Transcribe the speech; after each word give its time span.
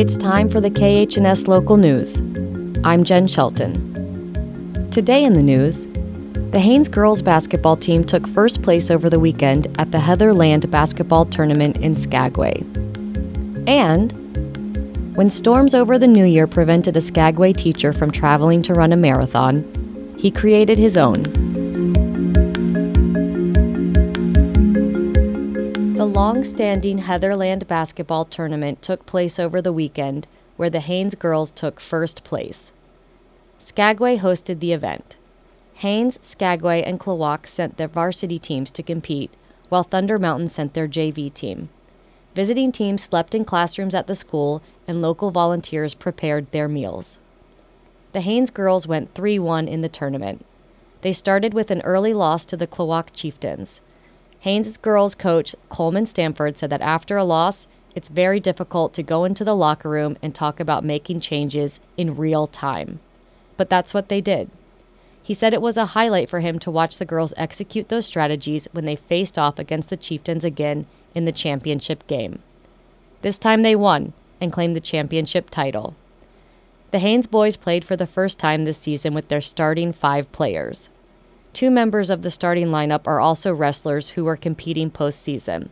It's 0.00 0.16
time 0.16 0.48
for 0.48 0.62
the 0.62 0.70
KHNS 0.70 1.46
local 1.46 1.76
news. 1.76 2.22
I'm 2.84 3.04
Jen 3.04 3.28
Shelton. 3.28 4.88
Today 4.90 5.22
in 5.22 5.34
the 5.34 5.42
news, 5.42 5.88
the 6.52 6.58
Haines 6.58 6.88
girls 6.88 7.20
basketball 7.20 7.76
team 7.76 8.02
took 8.04 8.26
first 8.26 8.62
place 8.62 8.90
over 8.90 9.10
the 9.10 9.20
weekend 9.20 9.68
at 9.78 9.92
the 9.92 9.98
Heatherland 9.98 10.70
basketball 10.70 11.26
tournament 11.26 11.76
in 11.82 11.94
Skagway. 11.94 12.62
And 13.66 15.16
when 15.16 15.28
storms 15.28 15.74
over 15.74 15.98
the 15.98 16.08
new 16.08 16.24
year 16.24 16.46
prevented 16.46 16.96
a 16.96 17.02
Skagway 17.02 17.52
teacher 17.52 17.92
from 17.92 18.10
traveling 18.10 18.62
to 18.62 18.72
run 18.72 18.94
a 18.94 18.96
marathon, 18.96 20.14
he 20.16 20.30
created 20.30 20.78
his 20.78 20.96
own. 20.96 21.49
Long 26.20 26.44
standing 26.44 26.98
Heatherland 26.98 27.66
basketball 27.66 28.26
tournament 28.26 28.82
took 28.82 29.06
place 29.06 29.38
over 29.38 29.62
the 29.62 29.72
weekend, 29.72 30.26
where 30.58 30.68
the 30.68 30.80
Haines 30.80 31.14
girls 31.14 31.50
took 31.50 31.80
first 31.80 32.24
place. 32.24 32.72
Skagway 33.58 34.18
hosted 34.18 34.60
the 34.60 34.74
event. 34.74 35.16
Haines, 35.76 36.18
Skagway, 36.20 36.82
and 36.82 37.00
Klawock 37.00 37.46
sent 37.46 37.78
their 37.78 37.88
varsity 37.88 38.38
teams 38.38 38.70
to 38.72 38.82
compete, 38.82 39.30
while 39.70 39.82
Thunder 39.82 40.18
Mountain 40.18 40.50
sent 40.50 40.74
their 40.74 40.86
JV 40.86 41.32
team. 41.32 41.70
Visiting 42.34 42.70
teams 42.70 43.02
slept 43.02 43.34
in 43.34 43.46
classrooms 43.46 43.94
at 43.94 44.06
the 44.06 44.14
school, 44.14 44.62
and 44.86 45.00
local 45.00 45.30
volunteers 45.30 45.94
prepared 45.94 46.52
their 46.52 46.68
meals. 46.68 47.18
The 48.12 48.20
Haines 48.20 48.50
girls 48.50 48.86
went 48.86 49.14
3 49.14 49.38
1 49.38 49.66
in 49.66 49.80
the 49.80 49.88
tournament. 49.88 50.44
They 51.00 51.14
started 51.14 51.54
with 51.54 51.70
an 51.70 51.80
early 51.80 52.12
loss 52.12 52.44
to 52.44 52.58
the 52.58 52.66
Klawock 52.66 53.14
Chieftains. 53.14 53.80
Haines 54.40 54.76
girls 54.78 55.14
coach 55.14 55.54
Coleman 55.68 56.06
Stanford 56.06 56.56
said 56.56 56.70
that 56.70 56.80
after 56.80 57.16
a 57.16 57.24
loss, 57.24 57.66
it's 57.94 58.08
very 58.08 58.40
difficult 58.40 58.94
to 58.94 59.02
go 59.02 59.24
into 59.24 59.44
the 59.44 59.54
locker 59.54 59.90
room 59.90 60.16
and 60.22 60.34
talk 60.34 60.60
about 60.60 60.84
making 60.84 61.20
changes 61.20 61.80
in 61.96 62.16
real 62.16 62.46
time. 62.46 63.00
But 63.56 63.68
that's 63.68 63.92
what 63.92 64.08
they 64.08 64.20
did. 64.20 64.50
He 65.22 65.34
said 65.34 65.52
it 65.52 65.60
was 65.60 65.76
a 65.76 65.86
highlight 65.86 66.30
for 66.30 66.40
him 66.40 66.58
to 66.60 66.70
watch 66.70 66.98
the 66.98 67.04
girls 67.04 67.34
execute 67.36 67.88
those 67.88 68.06
strategies 68.06 68.66
when 68.72 68.86
they 68.86 68.96
faced 68.96 69.38
off 69.38 69.58
against 69.58 69.90
the 69.90 69.96
Chieftains 69.96 70.44
again 70.44 70.86
in 71.14 71.26
the 71.26 71.32
championship 71.32 72.06
game. 72.06 72.40
This 73.22 73.38
time 73.38 73.62
they 73.62 73.76
won, 73.76 74.14
and 74.40 74.52
claimed 74.52 74.74
the 74.74 74.80
championship 74.80 75.50
title. 75.50 75.94
The 76.90 76.98
Haines 76.98 77.26
boys 77.26 77.56
played 77.56 77.84
for 77.84 77.94
the 77.94 78.06
first 78.06 78.38
time 78.38 78.64
this 78.64 78.78
season 78.78 79.14
with 79.14 79.28
their 79.28 79.40
starting 79.40 79.92
five 79.92 80.32
players. 80.32 80.88
Two 81.52 81.70
members 81.70 82.10
of 82.10 82.22
the 82.22 82.30
starting 82.30 82.68
lineup 82.68 83.06
are 83.06 83.20
also 83.20 83.52
wrestlers 83.52 84.10
who 84.10 84.26
are 84.26 84.36
competing 84.36 84.90
postseason. 84.90 85.68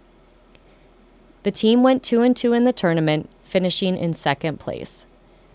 The 1.45 1.53
team 1.53 1.83
went 1.83 2.03
2 2.03 2.23
and 2.23 2.37
2 2.37 2.53
in 2.53 2.65
the 2.65 2.73
tournament, 2.73 3.31
finishing 3.45 3.97
in 3.97 4.13
second 4.13 4.59
place. 4.59 5.07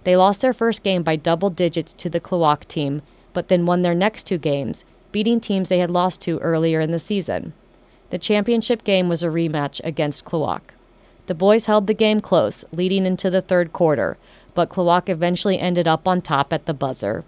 They 0.06 0.16
lost 0.16 0.42
their 0.42 0.54
first 0.54 0.84
game 0.84 1.04
by 1.04 1.18
double 1.18 1.50
digits 1.50 1.94
to 1.94 2.10
the 2.10 2.20
Klawock 2.20 2.68
team, 2.68 3.02
but 3.34 3.48
then 3.48 3.66
won 3.66 3.82
their 3.82 3.96
next 3.96 4.24
two 4.24 4.38
games, 4.38 4.86
beating 5.12 5.40
teams 5.40 5.70
they 5.70 5.80
had 5.80 5.92
lost 5.92 6.22
to 6.22 6.40
earlier 6.40 6.80
in 6.80 6.92
the 6.92 7.00
season. 7.00 7.54
The 8.10 8.18
championship 8.18 8.84
game 8.84 9.10
was 9.10 9.24
a 9.24 9.28
rematch 9.28 9.82
against 9.84 10.26
Klawock. 10.26 10.62
The 11.26 11.36
boys 11.36 11.68
held 11.68 11.88
the 11.88 11.94
game 11.94 12.20
close, 12.20 12.66
leading 12.72 13.06
into 13.06 13.30
the 13.30 13.42
third 13.42 13.72
quarter, 13.74 14.18
but 14.54 14.70
Klawock 14.70 15.10
eventually 15.10 15.60
ended 15.60 15.88
up 15.88 16.08
on 16.08 16.22
top 16.22 16.52
at 16.52 16.66
the 16.66 16.74
buzzer. 16.74 17.24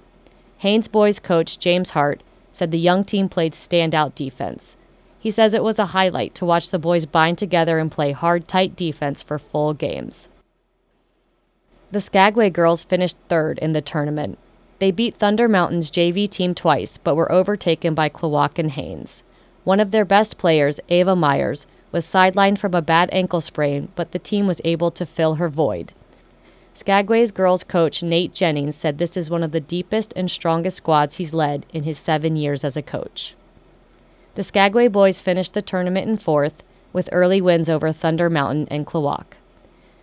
Haines 0.59 0.87
boys 0.87 1.19
coach 1.19 1.59
James 1.59 1.91
Hart 1.91 2.21
said 2.55 2.71
the 2.71 2.79
young 2.79 3.03
team 3.03 3.27
played 3.27 3.51
standout 3.51 4.15
defense. 4.15 4.77
He 5.19 5.29
says 5.29 5.53
it 5.53 5.63
was 5.63 5.77
a 5.77 5.87
highlight 5.87 6.33
to 6.35 6.45
watch 6.45 6.71
the 6.71 6.79
boys 6.79 7.05
bind 7.05 7.37
together 7.37 7.79
and 7.79 7.91
play 7.91 8.13
hard, 8.13 8.47
tight 8.47 8.77
defense 8.77 9.21
for 9.21 9.37
full 9.37 9.73
games. 9.73 10.29
The 11.91 11.99
Skagway 11.99 12.49
girls 12.49 12.85
finished 12.85 13.17
third 13.27 13.57
in 13.59 13.73
the 13.73 13.81
tournament. 13.81 14.37
They 14.79 14.91
beat 14.91 15.15
Thunder 15.15 15.49
Mountain's 15.49 15.91
JV 15.91 16.29
team 16.29 16.53
twice, 16.53 16.97
but 16.97 17.15
were 17.15 17.31
overtaken 17.31 17.93
by 17.93 18.07
Klawock 18.07 18.57
and 18.57 18.71
Haines. 18.71 19.23
One 19.65 19.81
of 19.81 19.91
their 19.91 20.05
best 20.05 20.37
players, 20.37 20.79
Ava 20.87 21.15
Myers, 21.15 21.67
was 21.91 22.05
sidelined 22.05 22.57
from 22.57 22.73
a 22.73 22.81
bad 22.81 23.09
ankle 23.11 23.41
sprain, 23.41 23.89
but 23.95 24.11
the 24.11 24.19
team 24.19 24.47
was 24.47 24.61
able 24.63 24.91
to 24.91 25.05
fill 25.05 25.35
her 25.35 25.49
void. 25.49 25.91
Skagway's 26.75 27.31
girls 27.31 27.63
coach 27.63 28.03
Nate 28.03 28.33
Jennings 28.33 28.75
said 28.75 28.97
this 28.97 29.15
is 29.15 29.29
one 29.29 29.43
of 29.43 29.53
the 29.53 29.61
deepest 29.61 30.11
and 30.17 30.29
strongest 30.29 30.75
squads 30.75 31.15
he's 31.15 31.33
led 31.33 31.65
in 31.73 31.83
his 31.83 31.97
seven 31.97 32.35
years 32.35 32.65
as 32.65 32.75
a 32.75 32.81
coach. 32.81 33.33
The 34.35 34.43
Skagway 34.43 34.89
boys 34.89 35.21
finished 35.21 35.53
the 35.53 35.61
tournament 35.61 36.09
in 36.09 36.17
fourth, 36.17 36.63
with 36.91 37.07
early 37.13 37.39
wins 37.39 37.69
over 37.69 37.93
Thunder 37.93 38.29
Mountain 38.29 38.67
and 38.69 38.85
Klawock. 38.85 39.37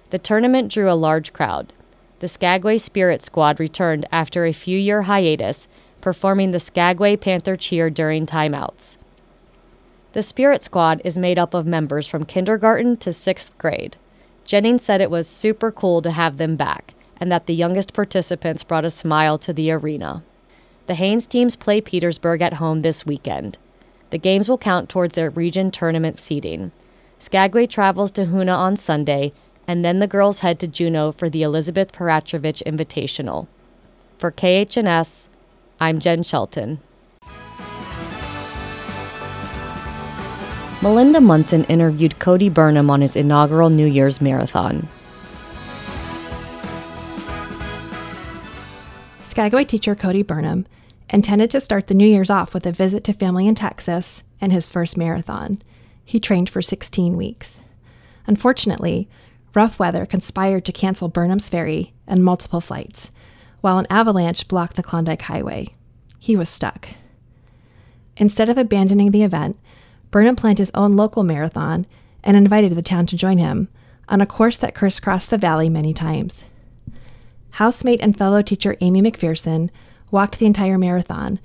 The 0.08 0.18
tournament 0.18 0.72
drew 0.72 0.90
a 0.90 0.96
large 0.96 1.34
crowd. 1.34 1.74
The 2.20 2.28
Skagway 2.28 2.78
Spirit 2.78 3.22
Squad 3.22 3.60
returned 3.60 4.08
after 4.10 4.46
a 4.46 4.54
few 4.54 4.78
year 4.78 5.02
hiatus, 5.02 5.68
performing 6.00 6.52
the 6.52 6.60
Skagway 6.60 7.16
Panther 7.16 7.54
cheer 7.54 7.90
during 7.90 8.24
timeouts. 8.24 8.96
The 10.14 10.22
Spirit 10.22 10.62
Squad 10.62 11.02
is 11.04 11.18
made 11.18 11.38
up 11.38 11.52
of 11.52 11.66
members 11.66 12.06
from 12.06 12.24
kindergarten 12.24 12.96
to 12.98 13.12
sixth 13.12 13.56
grade. 13.58 13.98
Jennings 14.44 14.82
said 14.82 15.00
it 15.00 15.10
was 15.10 15.28
super 15.28 15.70
cool 15.70 16.02
to 16.02 16.10
have 16.10 16.36
them 16.36 16.56
back, 16.56 16.94
and 17.18 17.30
that 17.30 17.46
the 17.46 17.54
youngest 17.54 17.92
participants 17.92 18.64
brought 18.64 18.84
a 18.84 18.90
smile 18.90 19.38
to 19.38 19.52
the 19.52 19.70
arena. 19.70 20.22
The 20.86 20.94
Haines 20.94 21.26
teams 21.26 21.56
play 21.56 21.80
Petersburg 21.80 22.42
at 22.42 22.54
home 22.54 22.82
this 22.82 23.06
weekend. 23.06 23.58
The 24.10 24.18
games 24.18 24.48
will 24.48 24.58
count 24.58 24.88
towards 24.88 25.14
their 25.14 25.30
region 25.30 25.70
tournament 25.70 26.18
seeding. 26.18 26.72
Skagway 27.18 27.66
travels 27.66 28.10
to 28.12 28.26
Hoonah 28.26 28.56
on 28.56 28.76
Sunday, 28.76 29.32
and 29.66 29.84
then 29.84 30.00
the 30.00 30.08
girls 30.08 30.40
head 30.40 30.58
to 30.60 30.66
Juneau 30.66 31.12
for 31.12 31.30
the 31.30 31.42
Elizabeth 31.42 31.92
Peratrovich 31.92 32.62
Invitational. 32.64 33.46
For 34.18 34.32
KHNS, 34.32 35.28
I'm 35.80 36.00
Jen 36.00 36.22
Shelton. 36.24 36.80
Melinda 40.82 41.20
Munson 41.20 41.62
interviewed 41.66 42.18
Cody 42.18 42.48
Burnham 42.48 42.90
on 42.90 43.02
his 43.02 43.14
inaugural 43.14 43.70
New 43.70 43.86
Year's 43.86 44.20
marathon. 44.20 44.88
Skagway 49.22 49.64
teacher 49.64 49.94
Cody 49.94 50.24
Burnham 50.24 50.66
intended 51.08 51.52
to 51.52 51.60
start 51.60 51.86
the 51.86 51.94
New 51.94 52.06
Year's 52.06 52.30
off 52.30 52.52
with 52.52 52.66
a 52.66 52.72
visit 52.72 53.04
to 53.04 53.12
family 53.12 53.46
in 53.46 53.54
Texas 53.54 54.24
and 54.40 54.50
his 54.50 54.72
first 54.72 54.96
marathon. 54.96 55.62
He 56.04 56.18
trained 56.18 56.50
for 56.50 56.60
16 56.60 57.16
weeks. 57.16 57.60
Unfortunately, 58.26 59.08
rough 59.54 59.78
weather 59.78 60.04
conspired 60.04 60.64
to 60.64 60.72
cancel 60.72 61.06
Burnham's 61.06 61.48
ferry 61.48 61.94
and 62.08 62.24
multiple 62.24 62.60
flights, 62.60 63.12
while 63.60 63.78
an 63.78 63.86
avalanche 63.88 64.48
blocked 64.48 64.74
the 64.74 64.82
Klondike 64.82 65.22
Highway. 65.22 65.68
He 66.18 66.34
was 66.34 66.48
stuck. 66.48 66.88
Instead 68.16 68.48
of 68.48 68.58
abandoning 68.58 69.12
the 69.12 69.22
event, 69.22 69.56
Burnham 70.12 70.36
planned 70.36 70.58
his 70.58 70.70
own 70.74 70.94
local 70.94 71.24
marathon 71.24 71.86
and 72.22 72.36
invited 72.36 72.72
the 72.72 72.82
town 72.82 73.06
to 73.06 73.16
join 73.16 73.38
him 73.38 73.68
on 74.08 74.20
a 74.20 74.26
course 74.26 74.58
that 74.58 74.74
crisscrossed 74.74 75.30
the 75.30 75.38
valley 75.38 75.68
many 75.68 75.92
times. 75.94 76.44
Housemate 77.52 78.00
and 78.00 78.16
fellow 78.16 78.42
teacher 78.42 78.76
Amy 78.80 79.02
McPherson 79.02 79.70
walked 80.10 80.38
the 80.38 80.46
entire 80.46 80.76
marathon, 80.76 81.40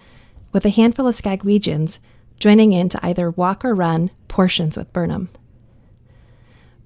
with 0.52 0.66
a 0.66 0.70
handful 0.70 1.08
of 1.08 1.16
Skagwegians 1.16 2.00
joining 2.40 2.74
in 2.74 2.90
to 2.90 3.00
either 3.06 3.32
walk 3.32 3.64
or 3.64 3.74
run 3.74 4.12
portions 4.28 4.78
with 4.78 4.92
Burnham. 4.92 5.30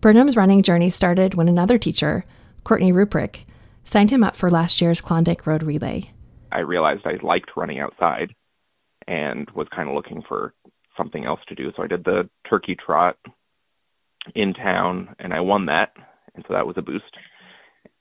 Burnham's 0.02 0.38
running 0.38 0.62
journey 0.62 0.92
started 0.92 1.34
when 1.34 1.50
another 1.50 1.78
teacher, 1.78 2.26
Courtney 2.64 2.94
Ruprick, 2.94 3.46
signed 3.84 4.12
him 4.12 4.24
up 4.24 4.36
for 4.36 4.50
last 4.50 4.82
year's 4.82 5.02
Klondike 5.02 5.48
Road 5.48 5.64
Relay. 5.64 6.12
I 6.52 6.60
realized 6.60 7.02
I 7.06 7.18
liked 7.26 7.52
running 7.56 7.80
outside 7.80 8.36
and 9.08 9.50
was 9.56 9.68
kind 9.76 9.90
of 9.90 9.96
looking 9.96 10.22
for 10.28 10.54
something 11.02 11.26
else 11.26 11.40
to 11.48 11.56
do. 11.56 11.72
So 11.76 11.84
I 11.84 11.88
did 11.88 12.04
the 12.04 12.30
turkey 12.48 12.76
trot 12.76 13.18
in 14.36 14.54
town 14.54 15.16
and 15.20 15.34
I 15.34 15.40
won 15.40 15.66
that. 15.66 15.94
And 16.36 16.46
so 16.48 16.54
that 16.54 16.68
was 16.68 16.76
a 16.78 16.82
boost. 16.82 17.16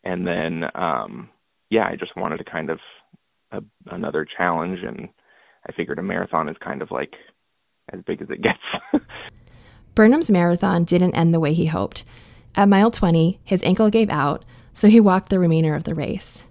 And 0.04 0.26
then, 0.26 0.64
um, 0.74 1.30
yeah, 1.70 1.84
I 1.84 1.96
just 1.96 2.16
wanted 2.16 2.38
to 2.38 2.44
kind 2.44 2.70
of 2.70 2.78
a, 3.52 3.60
another 3.90 4.26
challenge. 4.36 4.80
And 4.86 5.08
I 5.66 5.72
figured 5.72 5.98
a 5.98 6.02
marathon 6.02 6.48
is 6.48 6.56
kind 6.62 6.82
of 6.82 6.90
like 6.90 7.14
as 7.92 8.00
big 8.06 8.22
as 8.22 8.28
it 8.30 8.42
gets. 8.42 9.02
Burnham's 9.94 10.30
marathon 10.30 10.84
didn't 10.84 11.14
end 11.14 11.34
the 11.34 11.40
way 11.40 11.52
he 11.54 11.66
hoped. 11.66 12.04
At 12.54 12.68
mile 12.68 12.90
20, 12.90 13.40
his 13.44 13.62
ankle 13.64 13.90
gave 13.90 14.10
out, 14.10 14.44
so 14.72 14.88
he 14.88 15.00
walked 15.00 15.28
the 15.28 15.38
remainder 15.38 15.74
of 15.74 15.84
the 15.84 15.94
race. 15.94 16.44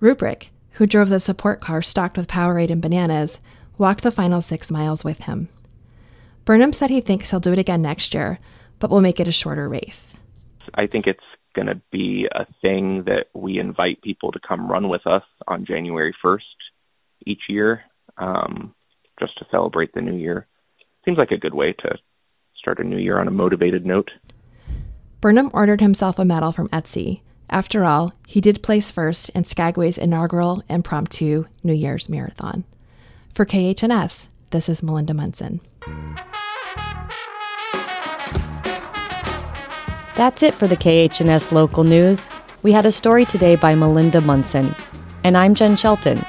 Rubrick, 0.00 0.50
who 0.72 0.86
drove 0.86 1.10
the 1.10 1.20
support 1.20 1.60
car 1.60 1.82
stocked 1.82 2.16
with 2.16 2.28
Powerade 2.28 2.70
and 2.70 2.80
bananas, 2.80 3.40
walked 3.82 4.04
the 4.04 4.12
final 4.12 4.40
six 4.40 4.70
miles 4.70 5.02
with 5.02 5.22
him. 5.22 5.48
Burnham 6.44 6.72
said 6.72 6.88
he 6.88 7.00
thinks 7.00 7.30
he'll 7.30 7.40
do 7.40 7.52
it 7.52 7.58
again 7.58 7.82
next 7.82 8.14
year, 8.14 8.38
but 8.78 8.90
will 8.90 9.00
make 9.00 9.18
it 9.18 9.26
a 9.26 9.32
shorter 9.32 9.68
race. 9.68 10.16
I 10.74 10.86
think 10.86 11.08
it's 11.08 11.18
going 11.54 11.66
to 11.66 11.80
be 11.90 12.28
a 12.32 12.46
thing 12.62 13.02
that 13.06 13.26
we 13.34 13.58
invite 13.58 14.00
people 14.00 14.30
to 14.30 14.40
come 14.46 14.70
run 14.70 14.88
with 14.88 15.04
us 15.06 15.24
on 15.48 15.66
January 15.66 16.14
1st 16.24 16.38
each 17.26 17.42
year, 17.48 17.82
um, 18.18 18.72
just 19.18 19.36
to 19.38 19.46
celebrate 19.50 19.92
the 19.94 20.00
new 20.00 20.16
year. 20.16 20.46
Seems 21.04 21.18
like 21.18 21.32
a 21.32 21.36
good 21.36 21.54
way 21.54 21.72
to 21.80 21.98
start 22.56 22.78
a 22.78 22.84
new 22.84 22.98
year 22.98 23.18
on 23.18 23.26
a 23.26 23.32
motivated 23.32 23.84
note. 23.84 24.12
Burnham 25.20 25.50
ordered 25.52 25.80
himself 25.80 26.20
a 26.20 26.24
medal 26.24 26.52
from 26.52 26.68
Etsy 26.68 27.22
After 27.50 27.84
all, 27.84 28.12
he 28.28 28.40
did 28.40 28.62
place 28.62 28.92
first 28.92 29.28
in 29.30 29.42
Skagway's 29.42 29.98
inaugural 29.98 30.62
impromptu 30.68 31.46
New 31.64 31.74
Year's 31.74 32.08
marathon. 32.08 32.64
For 33.32 33.46
KHNS, 33.46 34.28
this 34.50 34.68
is 34.68 34.82
Melinda 34.82 35.14
Munson. 35.14 35.62
That's 40.14 40.42
it 40.42 40.52
for 40.52 40.66
the 40.66 40.76
KHNS 40.76 41.50
local 41.50 41.82
news. 41.82 42.28
We 42.62 42.72
had 42.72 42.84
a 42.84 42.90
story 42.90 43.24
today 43.24 43.56
by 43.56 43.74
Melinda 43.74 44.20
Munson. 44.20 44.74
And 45.24 45.38
I'm 45.38 45.54
Jen 45.54 45.76
Shelton. 45.76 46.22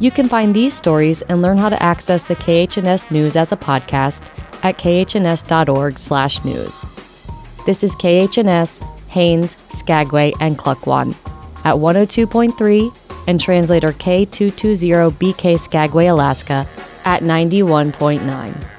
You 0.00 0.10
can 0.10 0.26
find 0.26 0.56
these 0.56 0.72
stories 0.72 1.20
and 1.20 1.42
learn 1.42 1.58
how 1.58 1.68
to 1.68 1.82
access 1.82 2.24
the 2.24 2.36
KHNS 2.36 3.10
news 3.10 3.36
as 3.36 3.52
a 3.52 3.56
podcast 3.56 4.26
at 4.62 4.78
khns.org/news. 4.78 6.84
This 7.66 7.84
is 7.84 7.94
KHNS, 7.94 8.82
Haines, 9.08 9.58
Skagway, 9.68 10.32
and 10.40 10.56
Klukwan 10.56 11.14
at 11.66 11.74
102.3 11.74 12.90
and 13.28 13.38
translator 13.38 13.92
K220BK 13.92 15.60
Skagway, 15.60 16.06
Alaska 16.06 16.66
at 17.04 17.22
91.9. 17.22 18.77